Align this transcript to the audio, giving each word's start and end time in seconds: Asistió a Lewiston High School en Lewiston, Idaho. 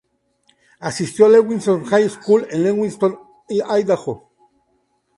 Asistió 0.79 1.27
a 1.27 1.29
Lewiston 1.29 1.85
High 1.85 2.09
School 2.09 2.47
en 2.49 2.63
Lewiston, 2.63 3.19
Idaho. 3.49 4.31